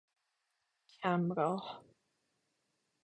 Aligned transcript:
کم 0.99 1.31
راه 1.33 1.83